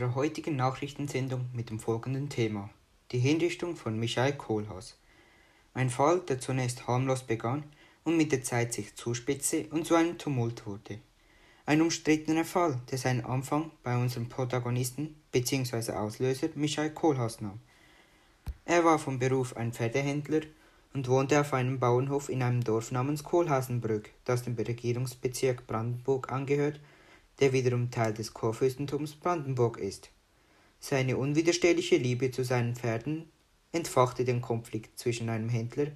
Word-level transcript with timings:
unserer 0.00 0.14
heutigen 0.14 0.56
Nachrichtensendung 0.56 1.50
mit 1.52 1.68
dem 1.68 1.78
folgenden 1.78 2.30
Thema: 2.30 2.70
Die 3.12 3.18
Hinrichtung 3.18 3.76
von 3.76 3.98
Michael 3.98 4.32
Kohlhaas. 4.32 4.96
Ein 5.74 5.90
Fall, 5.90 6.20
der 6.20 6.40
zunächst 6.40 6.86
harmlos 6.86 7.22
begann 7.22 7.64
und 8.04 8.16
mit 8.16 8.32
der 8.32 8.42
Zeit 8.42 8.72
sich 8.72 8.94
zuspitzte 8.94 9.66
und 9.70 9.86
zu 9.86 9.96
einem 9.96 10.16
Tumult 10.16 10.64
wurde. 10.64 11.00
Ein 11.66 11.82
umstrittener 11.82 12.46
Fall, 12.46 12.80
der 12.90 12.96
seinen 12.96 13.26
Anfang 13.26 13.72
bei 13.82 13.94
unserem 13.94 14.30
Protagonisten 14.30 15.16
bzw. 15.32 15.92
Auslöser 15.92 16.48
Michael 16.54 16.94
Kohlhaas 16.94 17.42
nahm. 17.42 17.60
Er 18.64 18.82
war 18.86 18.98
vom 18.98 19.18
Beruf 19.18 19.54
ein 19.54 19.74
Pferdehändler 19.74 20.40
und 20.94 21.08
wohnte 21.08 21.38
auf 21.38 21.52
einem 21.52 21.78
Bauernhof 21.78 22.30
in 22.30 22.42
einem 22.42 22.64
Dorf 22.64 22.90
namens 22.90 23.22
Kohlhaasenbrück, 23.22 24.08
das 24.24 24.44
dem 24.44 24.54
Regierungsbezirk 24.54 25.66
Brandenburg 25.66 26.32
angehört 26.32 26.80
der 27.38 27.52
wiederum 27.52 27.90
Teil 27.90 28.12
des 28.12 28.34
Kurfürstentums 28.34 29.14
Brandenburg 29.14 29.78
ist. 29.78 30.10
Seine 30.80 31.16
unwiderstehliche 31.16 31.96
Liebe 31.96 32.30
zu 32.30 32.42
seinen 32.44 32.74
Pferden 32.74 33.30
entfachte 33.72 34.24
den 34.24 34.40
Konflikt 34.40 34.98
zwischen 34.98 35.28
einem 35.28 35.48
Händler 35.48 35.88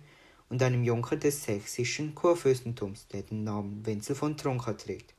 und 0.48 0.62
einem 0.62 0.84
Junker 0.84 1.16
des 1.16 1.42
sächsischen 1.42 2.14
Kurfürstentums, 2.14 3.08
der 3.08 3.22
den 3.22 3.44
Namen 3.44 3.84
Wenzel 3.84 4.14
von 4.14 4.36
Tronka 4.36 4.74
trägt. 4.74 5.14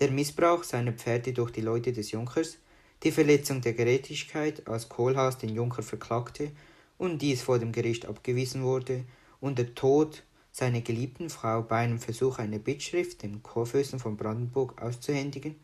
Der 0.00 0.10
Missbrauch 0.10 0.64
seiner 0.64 0.92
Pferde 0.92 1.32
durch 1.32 1.50
die 1.50 1.60
Leute 1.60 1.92
des 1.92 2.10
Junkers, 2.10 2.58
die 3.02 3.12
Verletzung 3.12 3.60
der 3.60 3.74
Gerechtigkeit, 3.74 4.66
als 4.68 4.88
Kohlhaas 4.88 5.38
den 5.38 5.54
Junker 5.54 5.82
verklagte 5.82 6.52
und 6.98 7.22
dies 7.22 7.42
vor 7.42 7.58
dem 7.58 7.72
Gericht 7.72 8.06
abgewiesen 8.06 8.62
wurde, 8.62 9.04
und 9.40 9.58
der 9.58 9.74
Tod 9.74 10.22
seine 10.54 10.82
geliebten 10.82 11.30
Frau 11.30 11.62
bei 11.62 11.78
einem 11.78 11.98
Versuch, 11.98 12.38
eine 12.38 12.60
Bittschrift 12.60 13.24
dem 13.24 13.42
Kurfürsten 13.42 13.98
von 13.98 14.16
Brandenburg 14.16 14.80
auszuhändigen 14.80 15.56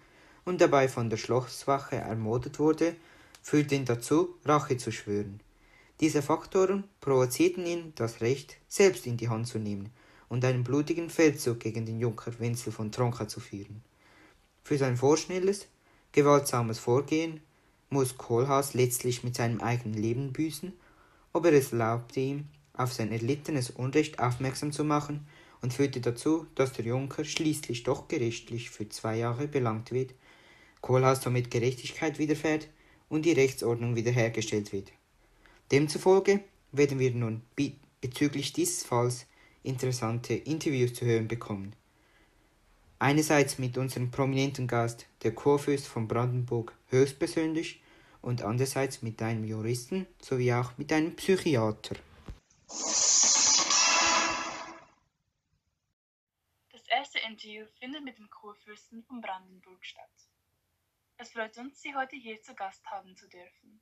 und 0.45 0.61
dabei 0.61 0.89
von 0.89 1.09
der 1.09 1.17
Schlosswache 1.17 1.95
ermordet 1.95 2.59
wurde, 2.59 2.97
führte 3.41 3.77
ihn 3.77 3.85
dazu, 3.85 4.35
Rache 4.45 4.79
zu 4.79 4.91
schwören. 4.91 5.39
Diese 6.01 6.23
Faktoren 6.23 6.83
provozierten 7.01 7.67
ihn, 7.67 7.93
das 7.95 8.21
Recht 8.21 8.57
selbst 8.67 9.07
in 9.07 9.17
die 9.17 9.29
Hand 9.29 9.47
zu 9.47 9.61
nehmen 9.61 9.91
und 10.29 10.45
einen 10.45 10.65
blutigen 10.65 11.09
Feldzug 11.09 11.61
gegen 11.61 11.87
den 11.87 12.01
Junker 12.01 12.37
Wenzel 12.41 12.73
von 12.73 12.91
Tronka 12.91 13.29
zu 13.29 13.39
führen. 13.39 13.85
Für 14.65 14.77
sein 14.77 14.97
vorschnelles, 14.97 15.69
gewaltsames 16.11 16.81
Vorgehen 16.81 17.41
muss 17.91 18.19
Kohlhaas 18.19 18.75
letztlich 18.75 19.23
mit 19.23 19.37
seinem 19.37 19.61
eigenen 19.61 20.03
Leben 20.03 20.33
büßen, 20.33 20.73
aber 21.33 21.53
es 21.53 21.71
erlaubte 21.71 22.19
ihm, 22.19 22.49
auf 22.83 22.93
sein 22.93 23.13
erlittenes 23.13 23.71
Unrecht 23.71 24.19
aufmerksam 24.19 24.73
zu 24.73 24.85
machen 24.85 25.27
und 25.63 25.75
führte 25.75 26.01
dazu, 26.01 26.47
dass 26.55 26.73
der 26.73 26.87
Junker 26.87 27.25
schließlich 27.25 27.83
doch 27.83 28.09
gerichtlich 28.09 28.71
für 28.71 28.89
zwei 28.89 29.17
Jahre 29.17 29.47
belangt 29.47 29.93
wird, 29.93 30.15
Kohlhaas 30.81 31.23
somit 31.23 31.51
Gerechtigkeit 31.51 32.19
widerfährt 32.19 32.69
und 33.09 33.27
die 33.27 33.33
Rechtsordnung 33.33 33.97
wiederhergestellt 33.97 34.73
wird. 34.73 34.93
Demzufolge 35.71 36.41
werden 36.73 36.99
wir 36.99 37.11
nun 37.13 37.43
bezüglich 38.01 38.53
dieses 38.53 38.85
Falls 38.85 39.27
interessante 39.63 40.35
Interviews 40.35 40.95
zu 40.95 41.05
hören 41.05 41.29
bekommen. 41.29 41.75
Einerseits 42.99 43.59
mit 43.59 43.79
unserem 43.79 44.11
prominenten 44.11 44.67
Gast, 44.67 45.07
der 45.23 45.33
Kurfürst 45.33 45.87
von 45.87 46.09
Brandenburg, 46.09 46.75
höchstpersönlich 46.89 47.81
und 48.23 48.43
andererseits 48.43 49.03
mit 49.03 49.23
einem 49.23 49.45
Juristen 49.45 50.07
sowie 50.21 50.53
auch 50.53 50.73
mit 50.77 50.93
einem 50.93 51.17
Psychiater. 51.17 51.97
Das 56.71 56.87
erste 56.87 57.19
Interview 57.19 57.67
findet 57.79 58.05
mit 58.05 58.17
dem 58.19 58.31
Kurfürsten 58.31 59.03
von 59.05 59.21
Brandenburg 59.21 59.85
statt. 59.85 60.09
Es 61.17 61.33
freut 61.33 61.59
uns, 61.59 61.83
Sie 61.83 61.95
heute 61.97 62.17
hier 62.17 62.41
zu 62.41 62.55
Gast 62.55 62.87
haben 62.87 63.17
zu 63.17 63.29
dürfen. 63.29 63.81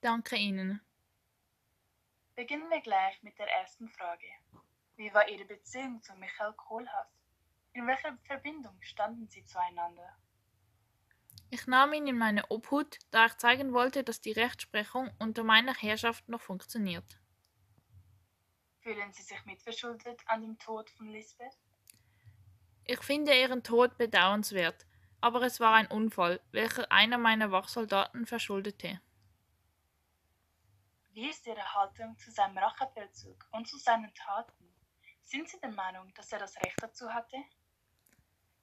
Danke 0.00 0.36
Ihnen. 0.36 0.80
Beginnen 2.34 2.68
wir 2.70 2.80
gleich 2.80 3.22
mit 3.22 3.38
der 3.38 3.48
ersten 3.48 3.88
Frage. 3.88 4.26
Wie 4.96 5.14
war 5.14 5.28
Ihre 5.28 5.44
Beziehung 5.44 6.02
zu 6.02 6.12
Michael 6.16 6.54
Kohlhaas? 6.54 7.08
In 7.72 7.86
welcher 7.86 8.18
Verbindung 8.24 8.76
standen 8.82 9.28
Sie 9.28 9.44
zueinander? 9.44 10.16
Ich 11.50 11.66
nahm 11.66 11.92
ihn 11.92 12.08
in 12.08 12.18
meine 12.18 12.50
Obhut, 12.50 12.98
da 13.12 13.26
ich 13.26 13.36
zeigen 13.36 13.72
wollte, 13.72 14.02
dass 14.02 14.20
die 14.20 14.32
Rechtsprechung 14.32 15.10
unter 15.18 15.44
meiner 15.44 15.74
Herrschaft 15.74 16.28
noch 16.28 16.40
funktioniert. 16.40 17.21
Fühlen 18.82 19.12
Sie 19.12 19.22
sich 19.22 19.44
mitverschuldet 19.44 20.20
an 20.26 20.42
dem 20.42 20.58
Tod 20.58 20.90
von 20.90 21.06
Lisbeth? 21.08 21.56
Ich 22.84 23.00
finde 23.00 23.32
ihren 23.32 23.62
Tod 23.62 23.96
bedauernswert, 23.96 24.86
aber 25.20 25.42
es 25.42 25.60
war 25.60 25.74
ein 25.74 25.86
Unfall, 25.86 26.40
welcher 26.50 26.90
einer 26.90 27.16
meiner 27.16 27.52
Wachsoldaten 27.52 28.26
verschuldete. 28.26 29.00
Wie 31.12 31.28
ist 31.28 31.46
Ihre 31.46 31.74
Haltung 31.74 32.18
zu 32.18 32.32
seinem 32.32 32.58
Rachefeldzug 32.58 33.46
und 33.52 33.68
zu 33.68 33.78
seinen 33.78 34.12
Taten? 34.14 34.74
Sind 35.22 35.48
Sie 35.48 35.60
der 35.60 35.70
Meinung, 35.70 36.12
dass 36.14 36.32
er 36.32 36.40
das 36.40 36.56
Recht 36.56 36.76
dazu 36.80 37.08
hatte? 37.12 37.36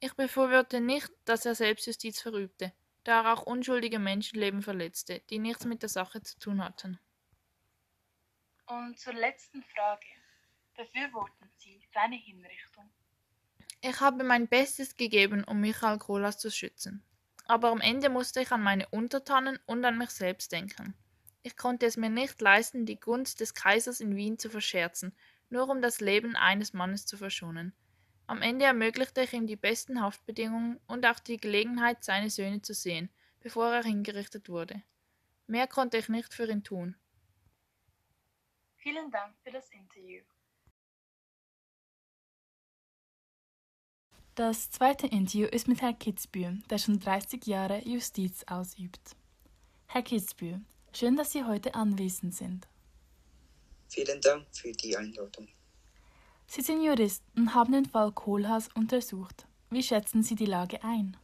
Ich 0.02 0.14
befürworte 0.16 0.82
nicht, 0.82 1.12
dass 1.24 1.46
er 1.46 1.56
Selbstjustiz 1.56 2.22
verübte, 2.22 2.74
da 3.06 3.22
er 3.22 3.34
auch 3.34 3.44
unschuldige 3.44 4.00
Menschenleben 4.00 4.64
verletzte, 4.64 5.22
die 5.30 5.40
nichts 5.40 5.66
mit 5.66 5.82
der 5.82 5.90
Sache 5.90 6.22
zu 6.22 6.38
tun 6.40 6.64
hatten. 6.64 7.00
Und 8.70 9.00
zur 9.00 9.14
letzten 9.14 9.64
Frage. 9.64 10.06
Befürworten 10.78 11.50
Sie 11.58 11.82
seine 11.92 12.16
Hinrichtung? 12.16 12.88
Ich 13.82 14.00
habe 14.00 14.24
mein 14.24 14.48
Bestes 14.48 14.96
gegeben, 14.96 15.44
um 15.44 15.60
Michael 15.60 15.98
Kolas 15.98 16.38
zu 16.38 16.52
schützen. 16.52 17.04
Aber 17.48 17.72
am 17.72 17.82
Ende 17.82 18.10
musste 18.10 18.42
ich 18.42 18.52
an 18.52 18.62
meine 18.62 18.88
Untertanen 18.90 19.58
und 19.66 19.84
an 19.86 19.98
mich 19.98 20.12
selbst 20.12 20.52
denken. 20.52 20.94
Ich 21.42 21.58
konnte 21.58 21.88
es 21.88 21.98
mir 21.98 22.12
nicht 22.12 22.40
leisten, 22.42 22.86
die 22.86 23.00
Gunst 23.00 23.40
des 23.40 23.56
Kaisers 23.56 24.02
in 24.02 24.16
Wien 24.16 24.38
zu 24.38 24.52
verscherzen, 24.52 25.16
nur 25.50 25.68
um 25.68 25.82
das 25.82 26.00
Leben 26.00 26.36
eines 26.36 26.74
Mannes 26.74 27.08
zu 27.08 27.18
verschonen. 27.18 27.74
Am 28.28 28.44
Ende 28.44 28.66
ermöglichte 28.66 29.22
ich 29.22 29.34
ihm 29.34 29.48
die 29.48 29.56
besten 29.56 30.00
Haftbedingungen 30.00 30.80
und 30.86 31.08
auch 31.08 31.18
die 31.18 31.38
Gelegenheit, 31.38 32.04
seine 32.04 32.30
Söhne 32.30 32.62
zu 32.62 32.76
sehen, 32.76 33.10
bevor 33.40 33.74
er 33.74 33.84
hingerichtet 33.84 34.48
wurde. 34.48 34.84
Mehr 35.48 35.66
konnte 35.66 35.98
ich 35.98 36.08
nicht 36.08 36.36
für 36.36 36.48
ihn 36.48 36.64
tun. 36.64 36.96
Vielen 38.82 39.12
Dank 39.12 39.36
für 39.44 39.52
das 39.52 39.70
Interview. 39.72 40.22
Das 44.36 44.72
zweite 44.72 45.06
Interview 45.06 45.48
ist 45.48 45.68
mit 45.68 45.82
Herrn 45.82 46.00
Kitzbühel, 46.00 46.64
der 46.70 46.78
schon 46.78 46.98
30 46.98 47.46
Jahre 47.46 47.86
Justiz 47.86 48.46
ausübt. 48.48 49.18
Herr 49.88 50.02
Kitzbühel, 50.02 50.62
schön, 50.94 51.18
dass 51.18 51.34
Sie 51.34 51.44
heute 51.44 51.76
anwesend 51.76 52.34
sind. 52.34 52.70
Vielen 53.90 54.22
Dank 54.22 54.48
für 54.56 54.72
die 54.72 54.96
Einladung. 54.96 55.50
Sie 56.48 56.62
sind 56.62 56.82
Jurist 56.82 57.22
und 57.36 57.54
haben 57.54 57.74
den 57.74 57.86
Fall 57.86 58.14
Kohlhaas 58.14 58.70
untersucht. 58.76 59.46
Wie 59.70 59.84
schätzen 59.84 60.24
Sie 60.24 60.36
die 60.36 60.46
Lage 60.46 60.82
ein? 60.86 61.18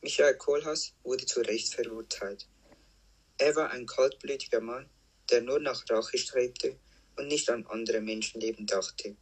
Michael 0.00 0.38
Kohlhaas 0.38 0.94
wurde 1.02 1.26
zu 1.26 1.40
Recht 1.42 1.74
verurteilt. 1.74 2.48
Er 3.36 3.54
war 3.56 3.70
ein 3.72 3.84
kaltblütiger 3.84 4.60
Mann, 4.60 4.88
der 5.30 5.42
nur 5.42 5.60
nach 5.60 5.84
Rache 5.88 6.18
strebte 6.18 6.76
und 7.16 7.28
nicht 7.28 7.48
an 7.50 7.66
andere 7.66 8.00
Menschenleben 8.00 8.66
dachte. 8.66 9.16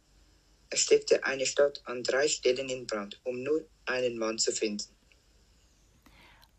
Er 0.69 0.77
steckte 0.77 1.23
eine 1.23 1.45
Stadt 1.45 1.81
an 1.85 2.03
drei 2.03 2.27
Stellen 2.27 2.69
in 2.69 2.87
Brand, 2.87 3.19
um 3.23 3.43
nur 3.43 3.65
einen 3.85 4.17
Mann 4.17 4.39
zu 4.39 4.51
finden. 4.51 4.93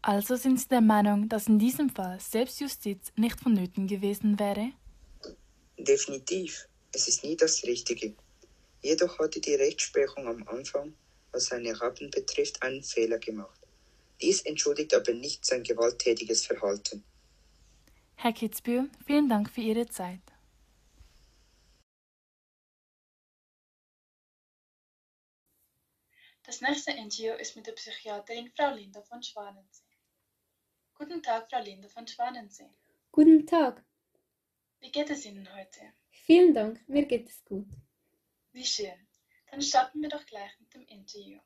Also 0.03 0.37
sind 0.37 0.61
Sie 0.61 0.69
der 0.69 0.83
Meinung, 0.83 1.29
dass 1.29 1.49
in 1.49 1.59
diesem 1.59 1.89
Fall 1.89 2.21
Selbstjustiz 2.21 3.11
nicht 3.17 3.41
vonnöten 3.41 3.87
gewesen 3.87 4.39
wäre? 4.39 4.73
Definitiv. 5.79 6.69
Es 6.93 7.09
ist 7.09 7.25
nie 7.25 7.37
das 7.37 7.65
Richtige. 7.65 8.15
Jedoch 8.83 9.19
hatte 9.19 9.41
die 9.41 9.55
Rechtsprechung 9.55 10.29
am 10.29 10.47
Anfang, 10.47 10.95
was 11.33 11.47
seine 11.47 11.81
Rappen 11.81 12.11
betrifft, 12.11 12.63
einen 12.63 12.83
Fehler 12.83 13.19
gemacht. 13.19 13.59
Dies 14.21 14.43
entschuldigt 14.43 14.95
aber 14.95 15.13
nicht 15.13 15.45
sein 15.45 15.63
gewalttätiges 15.63 16.47
Verhalten. 16.47 17.03
Herr 18.17 18.33
Kitzbühel, 18.33 18.91
vielen 19.05 19.29
Dank 19.29 19.51
für 19.51 19.61
Ihre 19.61 19.87
Zeit. 19.87 20.21
Das 26.43 26.61
nächste 26.61 26.93
Interview 26.93 27.35
ist 27.35 27.57
mit 27.57 27.67
der 27.67 27.73
Psychiaterin 27.73 28.51
Frau 28.55 28.75
Linda 28.75 29.03
von 29.03 29.23
Schwanensee. 29.23 29.83
Guten 30.95 31.23
Tag, 31.23 31.51
Frau 31.51 31.61
Linda 31.63 31.89
von 31.89 32.07
Schwanensee. 32.07 32.71
Guten 33.13 33.47
Tag. 33.47 33.83
Wie 34.81 34.91
geht 34.91 35.11
es 35.11 35.25
Ihnen 35.25 35.49
heute? 35.55 35.81
Vielen 36.11 36.55
Dank, 36.55 36.87
mir 36.89 37.07
geht 37.07 37.29
es 37.29 37.45
gut. 37.45 37.67
Wie 38.53 38.65
schön. 38.65 39.07
Dann 39.51 39.63
starten 39.63 40.03
wir 40.03 40.09
doch 40.09 40.25
gleich 40.27 40.59
mit 40.61 40.73
dem 40.75 40.87
Interview. 40.87 41.41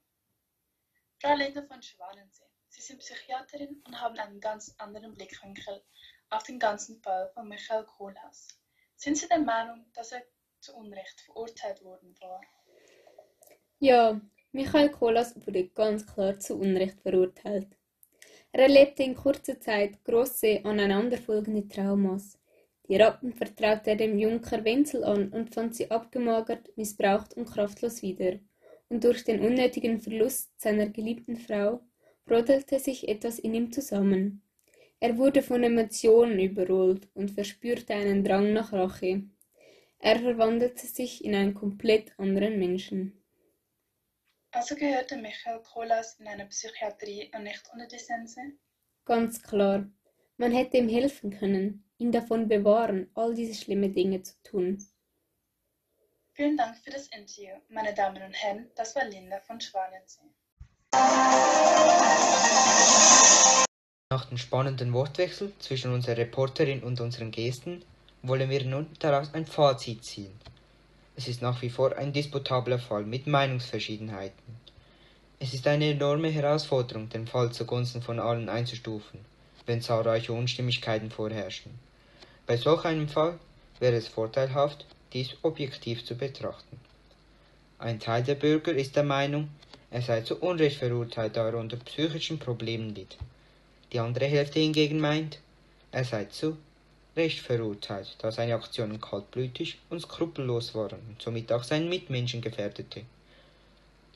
Frau 1.20 1.34
Linda 1.34 1.62
von 1.62 1.82
Schwanensee, 1.82 2.50
Sie 2.68 2.82
sind 2.82 2.98
Psychiaterin 2.98 3.82
und 3.86 4.00
haben 4.00 4.18
einen 4.18 4.40
ganz 4.40 4.74
anderen 4.78 5.14
Blickwinkel 5.14 5.82
auf 6.30 6.42
den 6.42 6.58
ganzen 6.58 7.00
Fall 7.00 7.30
von 7.34 7.48
Michael 7.48 7.84
Kohlhaas. 7.84 8.48
Sind 8.96 9.16
Sie 9.16 9.28
der 9.28 9.38
Meinung, 9.38 9.84
dass 9.94 10.12
er 10.12 10.22
zu 10.60 10.74
Unrecht 10.74 11.20
verurteilt 11.20 11.82
worden 11.84 12.14
war? 12.20 12.40
Ja, 13.78 14.20
Michael 14.52 14.90
Kohlhaas 14.90 15.34
wurde 15.46 15.68
ganz 15.68 16.06
klar 16.06 16.38
zu 16.38 16.56
Unrecht 16.56 17.00
verurteilt. 17.00 17.68
Er 18.50 18.62
erlebte 18.62 19.02
in 19.02 19.14
kurzer 19.14 19.60
Zeit 19.60 20.02
große 20.04 20.60
aneinanderfolgende 20.64 21.68
Traumas. 21.68 22.38
Die 22.88 22.96
Ratten 22.96 23.34
vertraute 23.34 23.90
er 23.90 23.96
dem 23.96 24.18
Junker 24.18 24.64
Wenzel 24.64 25.04
an 25.04 25.28
und 25.28 25.54
fand 25.54 25.76
sie 25.76 25.90
abgemagert, 25.90 26.76
missbraucht 26.76 27.34
und 27.34 27.44
kraftlos 27.44 28.00
wieder. 28.00 28.38
Und 28.88 29.04
durch 29.04 29.22
den 29.24 29.40
unnötigen 29.40 30.00
Verlust 30.00 30.58
seiner 30.58 30.88
geliebten 30.88 31.36
Frau 31.36 31.82
brodelte 32.24 32.80
sich 32.80 33.06
etwas 33.06 33.38
in 33.38 33.54
ihm 33.54 33.70
zusammen. 33.70 34.42
Er 35.00 35.16
wurde 35.16 35.42
von 35.42 35.62
Emotionen 35.62 36.40
überrollt 36.40 37.08
und 37.14 37.30
verspürte 37.30 37.94
einen 37.94 38.24
Drang 38.24 38.52
nach 38.52 38.72
Rache. 38.72 39.22
Er 40.00 40.18
verwandelte 40.18 40.86
sich 40.86 41.24
in 41.24 41.34
einen 41.34 41.54
komplett 41.54 42.18
anderen 42.18 42.58
Menschen. 42.58 43.22
Also 44.50 44.74
gehörte 44.74 45.16
Michael 45.16 45.60
Kolas 45.62 46.18
in 46.18 46.26
eine 46.26 46.46
Psychiatrie 46.46 47.30
und 47.34 47.44
nicht 47.44 47.62
unter 47.72 47.86
die 47.86 47.98
Sense? 47.98 48.40
Ganz 49.04 49.42
klar. 49.42 49.88
Man 50.36 50.52
hätte 50.52 50.78
ihm 50.78 50.88
helfen 50.88 51.30
können, 51.30 51.84
ihn 51.98 52.12
davon 52.12 52.48
bewahren, 52.48 53.10
all 53.14 53.34
diese 53.34 53.54
schlimmen 53.54 53.92
Dinge 53.92 54.22
zu 54.22 54.34
tun. 54.42 54.84
Vielen 56.32 56.56
Dank 56.56 56.76
für 56.78 56.90
das 56.90 57.08
Interview, 57.08 57.56
meine 57.68 57.92
Damen 57.94 58.22
und 58.22 58.32
Herren. 58.32 58.70
Das 58.76 58.94
war 58.94 59.04
Linda 59.04 59.40
von 59.40 59.60
Schwanensee. 59.60 60.22
Nach 64.10 64.24
dem 64.24 64.38
spannenden 64.38 64.94
Wortwechsel 64.94 65.52
zwischen 65.58 65.92
unserer 65.92 66.16
Reporterin 66.16 66.82
und 66.82 66.98
unseren 66.98 67.30
Gästen 67.30 67.84
wollen 68.22 68.48
wir 68.48 68.64
nun 68.64 68.86
daraus 69.00 69.34
ein 69.34 69.44
Fazit 69.44 70.02
ziehen. 70.02 70.32
Es 71.14 71.28
ist 71.28 71.42
nach 71.42 71.60
wie 71.60 71.68
vor 71.68 71.94
ein 71.94 72.14
disputabler 72.14 72.78
Fall 72.78 73.04
mit 73.04 73.26
Meinungsverschiedenheiten. 73.26 74.56
Es 75.38 75.52
ist 75.52 75.66
eine 75.66 75.90
enorme 75.90 76.30
Herausforderung, 76.30 77.10
den 77.10 77.26
Fall 77.26 77.52
zugunsten 77.52 78.00
von 78.00 78.18
allen 78.18 78.48
einzustufen, 78.48 79.20
wenn 79.66 79.82
zahlreiche 79.82 80.32
Unstimmigkeiten 80.32 81.10
vorherrschen. 81.10 81.78
Bei 82.46 82.56
solch 82.56 82.86
einem 82.86 83.08
Fall 83.08 83.38
wäre 83.78 83.96
es 83.96 84.08
vorteilhaft, 84.08 84.86
dies 85.12 85.36
objektiv 85.42 86.02
zu 86.06 86.14
betrachten. 86.14 86.80
Ein 87.78 88.00
Teil 88.00 88.22
der 88.22 88.36
Bürger 88.36 88.72
ist 88.72 88.96
der 88.96 89.04
Meinung, 89.04 89.50
er 89.90 90.00
sei 90.00 90.22
zu 90.22 90.36
Unrecht 90.36 90.78
verurteilt, 90.78 91.36
da 91.36 91.46
er 91.46 91.58
unter 91.58 91.76
psychischen 91.76 92.38
Problemen 92.38 92.94
litt. 92.94 93.18
Die 93.92 94.00
andere 94.00 94.26
Hälfte 94.26 94.60
hingegen 94.60 95.00
meint, 95.00 95.38
er 95.92 96.04
sei 96.04 96.26
zu 96.26 96.58
Recht 97.16 97.40
verurteilt, 97.40 98.14
da 98.18 98.30
seine 98.30 98.54
Aktionen 98.54 99.00
kaltblütig 99.00 99.78
und 99.90 100.00
skrupellos 100.00 100.74
waren 100.74 101.00
und 101.08 101.20
somit 101.20 101.50
auch 101.50 101.64
seinen 101.64 101.88
Mitmenschen 101.88 102.40
gefährdete. 102.40 103.02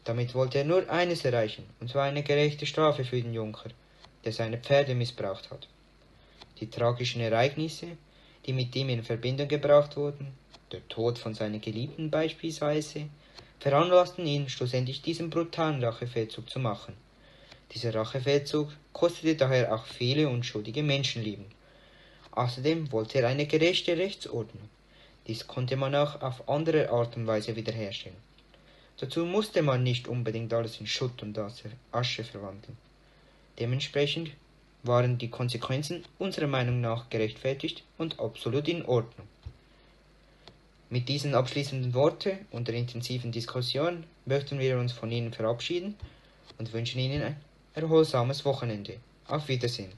Damit 0.04 0.34
wollte 0.34 0.58
er 0.58 0.64
nur 0.64 0.88
eines 0.88 1.24
erreichen, 1.24 1.64
und 1.80 1.90
zwar 1.90 2.04
eine 2.04 2.22
gerechte 2.22 2.66
Strafe 2.66 3.04
für 3.04 3.20
den 3.20 3.34
Junker, 3.34 3.70
der 4.24 4.32
seine 4.32 4.58
Pferde 4.58 4.94
missbraucht 4.94 5.50
hat. 5.50 5.66
Die 6.60 6.70
tragischen 6.70 7.22
Ereignisse, 7.22 7.96
die 8.46 8.52
mit 8.52 8.76
ihm 8.76 8.90
in 8.90 9.02
Verbindung 9.02 9.48
gebracht 9.48 9.96
wurden, 9.96 10.28
der 10.70 10.86
Tod 10.88 11.18
von 11.18 11.34
seiner 11.34 11.58
Geliebten 11.58 12.10
beispielsweise, 12.10 13.08
veranlassten 13.58 14.26
ihn 14.26 14.48
schlussendlich 14.48 15.02
diesen 15.02 15.30
brutalen 15.30 15.82
Rachefeldzug 15.82 16.48
zu 16.48 16.58
machen. 16.58 16.94
Dieser 17.74 17.94
Rachefeldzug 17.94 18.70
kostete 18.92 19.34
daher 19.34 19.74
auch 19.74 19.86
viele 19.86 20.28
unschuldige 20.28 20.82
Menschenleben. 20.82 21.46
Außerdem 22.32 22.92
wollte 22.92 23.20
er 23.20 23.28
eine 23.28 23.46
gerechte 23.46 23.96
Rechtsordnung. 23.96 24.68
Dies 25.26 25.46
konnte 25.46 25.76
man 25.76 25.94
auch 25.94 26.20
auf 26.20 26.48
andere 26.48 26.90
Art 26.90 27.16
und 27.16 27.26
Weise 27.26 27.56
wiederherstellen. 27.56 28.16
Dazu 28.98 29.24
musste 29.24 29.62
man 29.62 29.82
nicht 29.82 30.06
unbedingt 30.06 30.52
alles 30.52 30.80
in 30.80 30.86
Schutt 30.86 31.22
und 31.22 31.38
Asche 31.92 32.24
verwandeln. 32.24 32.76
Dementsprechend 33.58 34.30
waren 34.82 35.18
die 35.18 35.30
Konsequenzen 35.30 36.04
unserer 36.18 36.46
Meinung 36.46 36.80
nach 36.80 37.08
gerechtfertigt 37.08 37.84
und 37.98 38.18
absolut 38.20 38.68
in 38.68 38.84
Ordnung. 38.84 39.26
Mit 40.90 41.08
diesen 41.08 41.34
abschließenden 41.34 41.94
Worten 41.94 42.38
und 42.50 42.68
der 42.68 42.74
intensiven 42.74 43.32
Diskussion 43.32 44.04
möchten 44.26 44.58
wir 44.58 44.78
uns 44.78 44.92
von 44.92 45.10
Ihnen 45.10 45.32
verabschieden 45.32 45.94
und 46.58 46.72
wünschen 46.72 47.00
Ihnen 47.00 47.22
ein 47.22 47.36
erholsames 47.74 48.44
Wochenende. 48.44 48.98
Auf 49.28 49.48
Wiedersehen. 49.48 49.92